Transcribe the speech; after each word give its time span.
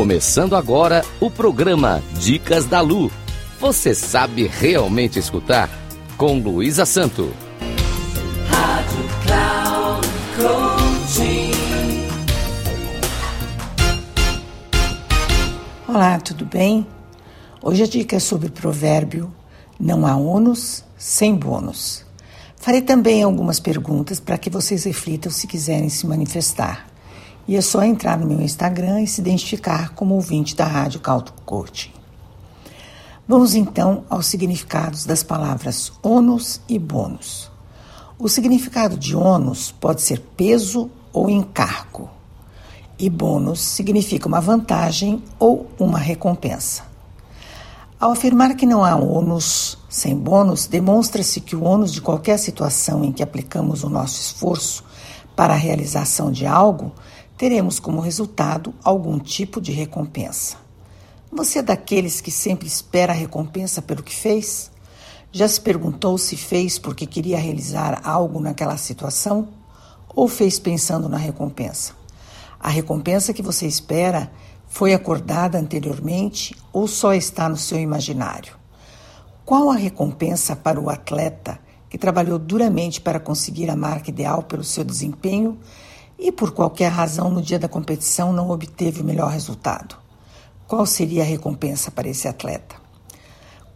Começando 0.00 0.56
agora 0.56 1.04
o 1.20 1.30
programa 1.30 2.02
Dicas 2.18 2.64
da 2.64 2.80
Lu. 2.80 3.12
Você 3.60 3.94
sabe 3.94 4.46
realmente 4.46 5.18
escutar? 5.18 5.68
Com 6.16 6.38
Luísa 6.38 6.86
Santo. 6.86 7.30
Rádio 8.48 9.04
Cloud 9.26 10.08
Olá, 15.86 16.18
tudo 16.18 16.46
bem? 16.46 16.86
Hoje 17.62 17.82
a 17.82 17.86
dica 17.86 18.16
é 18.16 18.20
sobre 18.20 18.46
o 18.46 18.52
provérbio 18.52 19.30
não 19.78 20.06
há 20.06 20.16
ônus 20.16 20.82
sem 20.96 21.34
bônus. 21.34 22.06
Farei 22.56 22.80
também 22.80 23.22
algumas 23.22 23.60
perguntas 23.60 24.18
para 24.18 24.38
que 24.38 24.48
vocês 24.48 24.84
reflitam 24.84 25.30
se 25.30 25.46
quiserem 25.46 25.90
se 25.90 26.06
manifestar. 26.06 26.89
E 27.46 27.56
é 27.56 27.60
só 27.60 27.82
entrar 27.82 28.18
no 28.18 28.26
meu 28.26 28.40
Instagram 28.40 29.00
e 29.00 29.06
se 29.06 29.20
identificar 29.20 29.90
como 29.94 30.14
ouvinte 30.14 30.54
da 30.54 30.64
Rádio 30.64 31.00
Caldo 31.00 31.32
Coaching. 31.44 31.90
Vamos 33.26 33.54
então 33.54 34.04
aos 34.10 34.26
significados 34.26 35.06
das 35.06 35.22
palavras 35.22 35.92
ônus 36.02 36.60
e 36.68 36.78
bônus. 36.78 37.50
O 38.18 38.28
significado 38.28 38.96
de 38.96 39.14
ônus 39.14 39.72
pode 39.72 40.02
ser 40.02 40.20
peso 40.36 40.90
ou 41.12 41.30
encargo, 41.30 42.10
e 42.98 43.08
bônus 43.08 43.60
significa 43.60 44.28
uma 44.28 44.40
vantagem 44.40 45.22
ou 45.38 45.70
uma 45.78 45.98
recompensa. 45.98 46.82
Ao 48.00 48.12
afirmar 48.12 48.54
que 48.56 48.66
não 48.66 48.84
há 48.84 48.96
ônus 48.96 49.78
sem 49.88 50.16
bônus, 50.16 50.66
demonstra-se 50.66 51.40
que 51.40 51.54
o 51.54 51.64
ônus 51.64 51.92
de 51.92 52.00
qualquer 52.00 52.38
situação 52.38 53.04
em 53.04 53.12
que 53.12 53.22
aplicamos 53.22 53.84
o 53.84 53.88
nosso 53.88 54.20
esforço 54.20 54.82
para 55.36 55.54
a 55.54 55.56
realização 55.56 56.30
de 56.32 56.46
algo, 56.46 56.92
teremos 57.40 57.80
como 57.80 58.02
resultado 58.02 58.74
algum 58.84 59.18
tipo 59.18 59.62
de 59.62 59.72
recompensa. 59.72 60.58
Você 61.32 61.60
é 61.60 61.62
daqueles 61.62 62.20
que 62.20 62.30
sempre 62.30 62.68
espera 62.68 63.14
a 63.14 63.16
recompensa 63.16 63.80
pelo 63.80 64.02
que 64.02 64.14
fez? 64.14 64.70
Já 65.32 65.48
se 65.48 65.58
perguntou 65.58 66.18
se 66.18 66.36
fez 66.36 66.78
porque 66.78 67.06
queria 67.06 67.38
realizar 67.38 68.02
algo 68.04 68.40
naquela 68.40 68.76
situação 68.76 69.48
ou 70.14 70.28
fez 70.28 70.58
pensando 70.58 71.08
na 71.08 71.16
recompensa? 71.16 71.94
A 72.60 72.68
recompensa 72.68 73.32
que 73.32 73.40
você 73.40 73.66
espera 73.66 74.30
foi 74.68 74.92
acordada 74.92 75.58
anteriormente 75.58 76.54
ou 76.70 76.86
só 76.86 77.14
está 77.14 77.48
no 77.48 77.56
seu 77.56 77.80
imaginário? 77.80 78.54
Qual 79.46 79.70
a 79.70 79.76
recompensa 79.76 80.54
para 80.54 80.78
o 80.78 80.90
atleta 80.90 81.58
que 81.88 81.96
trabalhou 81.96 82.38
duramente 82.38 83.00
para 83.00 83.18
conseguir 83.18 83.70
a 83.70 83.76
marca 83.76 84.10
ideal 84.10 84.42
pelo 84.42 84.62
seu 84.62 84.84
desempenho 84.84 85.58
e 86.20 86.30
por 86.30 86.52
qualquer 86.52 86.88
razão 86.88 87.30
no 87.30 87.42
dia 87.42 87.58
da 87.58 87.68
competição 87.68 88.32
não 88.32 88.50
obteve 88.50 89.00
o 89.00 89.04
melhor 89.04 89.30
resultado? 89.30 89.96
Qual 90.68 90.86
seria 90.86 91.22
a 91.22 91.26
recompensa 91.26 91.90
para 91.90 92.08
esse 92.08 92.28
atleta? 92.28 92.76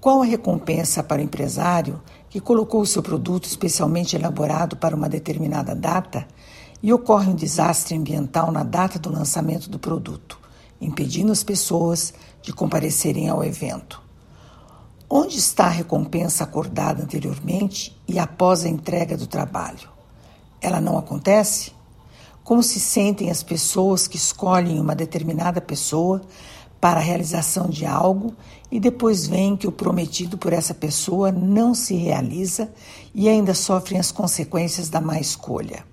Qual 0.00 0.22
a 0.22 0.24
recompensa 0.24 1.02
para 1.02 1.20
o 1.20 1.24
empresário 1.24 2.00
que 2.28 2.40
colocou 2.40 2.80
o 2.80 2.86
seu 2.86 3.02
produto 3.02 3.44
especialmente 3.44 4.16
elaborado 4.16 4.76
para 4.76 4.96
uma 4.96 5.08
determinada 5.08 5.74
data 5.74 6.26
e 6.82 6.92
ocorre 6.92 7.30
um 7.30 7.34
desastre 7.34 7.94
ambiental 7.94 8.50
na 8.50 8.64
data 8.64 8.98
do 8.98 9.12
lançamento 9.12 9.68
do 9.68 9.78
produto? 9.78 10.40
impedindo 10.80 11.30
as 11.30 11.44
pessoas 11.44 12.14
de 12.42 12.52
comparecerem 12.52 13.28
ao 13.28 13.44
evento. 13.44 14.00
Onde 15.08 15.36
está 15.38 15.64
a 15.66 15.70
recompensa 15.70 16.44
acordada 16.44 17.02
anteriormente 17.02 17.96
e 18.08 18.18
após 18.18 18.64
a 18.64 18.68
entrega 18.68 19.16
do 19.16 19.26
trabalho? 19.26 19.88
Ela 20.60 20.80
não 20.80 20.96
acontece? 20.96 21.72
Como 22.42 22.62
se 22.62 22.80
sentem 22.80 23.30
as 23.30 23.42
pessoas 23.42 24.08
que 24.08 24.16
escolhem 24.16 24.80
uma 24.80 24.94
determinada 24.94 25.60
pessoa 25.60 26.22
para 26.80 26.98
a 26.98 27.02
realização 27.02 27.68
de 27.68 27.84
algo 27.84 28.34
e 28.70 28.80
depois 28.80 29.26
veem 29.26 29.56
que 29.56 29.68
o 29.68 29.72
prometido 29.72 30.38
por 30.38 30.52
essa 30.52 30.72
pessoa 30.72 31.30
não 31.30 31.74
se 31.74 31.94
realiza 31.94 32.72
e 33.14 33.28
ainda 33.28 33.54
sofrem 33.54 34.00
as 34.00 34.10
consequências 34.10 34.88
da 34.88 35.00
má 35.00 35.20
escolha? 35.20 35.84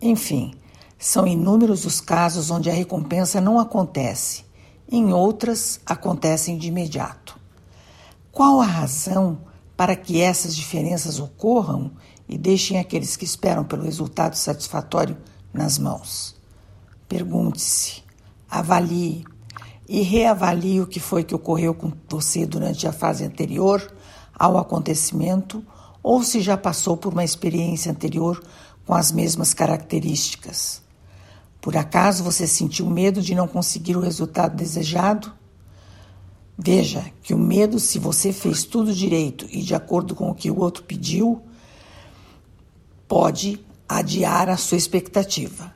Enfim, 0.00 0.54
são 0.98 1.26
inúmeros 1.26 1.84
os 1.84 2.00
casos 2.00 2.50
onde 2.50 2.70
a 2.70 2.72
recompensa 2.72 3.40
não 3.40 3.58
acontece, 3.58 4.44
em 4.90 5.12
outras 5.12 5.80
acontecem 5.84 6.56
de 6.56 6.68
imediato. 6.68 7.38
Qual 8.30 8.60
a 8.60 8.66
razão 8.66 9.38
para 9.76 9.96
que 9.96 10.20
essas 10.20 10.54
diferenças 10.54 11.18
ocorram 11.18 11.90
e 12.28 12.38
deixem 12.38 12.78
aqueles 12.78 13.16
que 13.16 13.24
esperam 13.24 13.64
pelo 13.64 13.82
resultado 13.82 14.34
satisfatório 14.34 15.16
nas 15.54 15.78
mãos? 15.78 16.34
Pergunte-se, 17.08 18.02
avalie 18.50 19.24
e 19.88 20.02
reavalie 20.02 20.80
o 20.80 20.86
que 20.86 20.98
foi 20.98 21.22
que 21.22 21.34
ocorreu 21.34 21.74
com 21.74 21.92
você 22.08 22.44
durante 22.44 22.86
a 22.86 22.92
fase 22.92 23.24
anterior 23.24 23.94
ao 24.36 24.58
acontecimento 24.58 25.64
ou 26.02 26.22
se 26.22 26.40
já 26.40 26.56
passou 26.56 26.96
por 26.96 27.12
uma 27.12 27.24
experiência 27.24 27.90
anterior 27.90 28.42
com 28.84 28.94
as 28.94 29.12
mesmas 29.12 29.54
características. 29.54 30.82
Por 31.60 31.76
acaso 31.76 32.22
você 32.22 32.46
sentiu 32.46 32.90
medo 32.90 33.22
de 33.22 33.34
não 33.34 33.48
conseguir 33.48 33.96
o 33.96 34.00
resultado 34.00 34.54
desejado? 34.54 35.32
Veja 36.58 37.10
que 37.22 37.32
o 37.32 37.38
medo, 37.38 37.80
se 37.80 37.98
você 37.98 38.32
fez 38.32 38.64
tudo 38.64 38.94
direito 38.94 39.46
e 39.50 39.62
de 39.62 39.74
acordo 39.74 40.14
com 40.14 40.30
o 40.30 40.34
que 40.34 40.50
o 40.50 40.60
outro 40.60 40.84
pediu, 40.84 41.42
pode 43.08 43.64
adiar 43.98 44.48
a 44.48 44.56
sua 44.56 44.76
expectativa. 44.76 45.72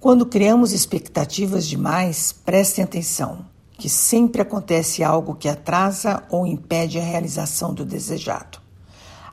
Quando 0.00 0.26
criamos 0.26 0.72
expectativas 0.72 1.66
demais, 1.66 2.32
prestem 2.32 2.84
atenção 2.84 3.46
que 3.78 3.88
sempre 3.88 4.42
acontece 4.42 5.02
algo 5.02 5.34
que 5.34 5.48
atrasa 5.48 6.22
ou 6.30 6.46
impede 6.46 6.98
a 6.98 7.02
realização 7.02 7.74
do 7.74 7.84
desejado. 7.84 8.58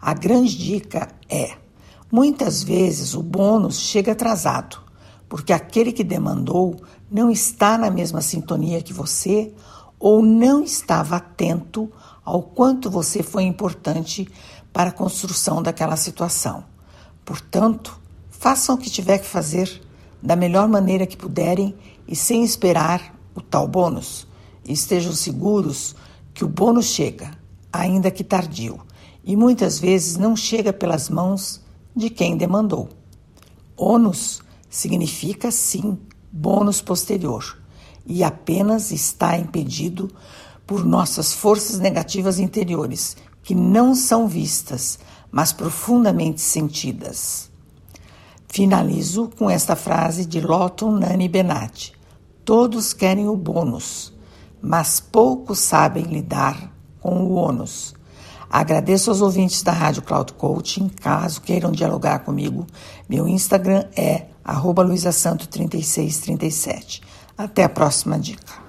A 0.02 0.14
grande 0.14 0.58
dica 0.58 1.10
é: 1.30 1.56
muitas 2.12 2.64
vezes 2.64 3.14
o 3.14 3.22
bônus 3.22 3.80
chega 3.80 4.12
atrasado 4.12 4.90
porque 5.30 5.54
aquele 5.54 5.92
que 5.92 6.04
demandou 6.04 6.76
não 7.10 7.30
está 7.30 7.78
na 7.78 7.92
mesma 7.92 8.20
sintonia 8.20 8.82
que 8.82 8.92
você 8.92 9.54
ou 10.00 10.24
não 10.24 10.64
estava 10.64 11.18
atento 11.18 11.92
ao 12.26 12.42
quanto 12.42 12.90
você 12.90 13.22
foi 13.22 13.44
importante 13.44 14.28
para 14.74 14.90
a 14.90 14.94
construção 14.94 15.62
daquela 15.62 15.96
situação. 15.96 16.64
Portanto, 17.24 17.99
façam 18.40 18.76
o 18.76 18.78
que 18.78 18.90
tiver 18.90 19.18
que 19.18 19.26
fazer 19.26 19.82
da 20.24 20.34
melhor 20.34 20.68
maneira 20.68 21.06
que 21.06 21.18
puderem 21.18 21.76
e 22.08 22.16
sem 22.16 22.42
esperar 22.42 23.14
o 23.36 23.42
tal 23.42 23.68
bônus. 23.68 24.26
E 24.66 24.72
estejam 24.72 25.12
seguros 25.12 25.94
que 26.34 26.46
o 26.46 26.48
bônus 26.48 26.86
chega, 26.86 27.32
ainda 27.72 28.10
que 28.10 28.24
tardio, 28.24 28.80
e 29.26 29.36
muitas 29.36 29.78
vezes 29.78 30.16
não 30.16 30.38
chega 30.38 30.72
pelas 30.72 31.10
mãos 31.10 31.62
de 31.94 32.10
quem 32.10 32.38
demandou. 32.38 32.88
Ônus 33.76 34.42
significa 34.70 35.52
sim 35.52 36.00
bônus 36.32 36.82
posterior 36.82 37.62
e 38.06 38.24
apenas 38.24 38.92
está 38.92 39.38
impedido 39.38 40.10
por 40.66 40.86
nossas 40.86 41.34
forças 41.34 41.78
negativas 41.80 42.40
interiores, 42.40 43.18
que 43.44 43.54
não 43.54 43.94
são 43.94 44.28
vistas, 44.28 44.98
mas 45.30 45.52
profundamente 45.52 46.40
sentidas. 46.40 47.49
Finalizo 48.52 49.30
com 49.38 49.48
esta 49.50 49.76
frase 49.76 50.26
de 50.26 50.42
Lotton 50.42 50.92
Nani 50.92 51.30
Benatti: 51.30 51.94
Todos 52.44 52.94
querem 52.94 53.30
o 53.30 53.38
bônus, 53.38 54.12
mas 54.60 55.00
poucos 55.00 55.60
sabem 55.60 56.06
lidar 56.06 56.74
com 57.00 57.24
o 57.24 57.36
ônus. 57.36 57.94
Agradeço 58.50 59.12
aos 59.12 59.22
ouvintes 59.22 59.62
da 59.62 59.72
Rádio 59.72 60.02
Cloud 60.02 60.34
Coaching. 60.34 60.90
Caso 60.90 61.42
queiram 61.42 61.72
dialogar 61.72 62.18
comigo, 62.20 62.66
meu 63.08 63.28
Instagram 63.28 63.84
é 63.96 64.26
arroba 64.44 64.84
luisasanto3637. 64.84 67.04
Até 67.38 67.64
a 67.64 67.70
próxima 67.70 68.18
dica. 68.18 68.69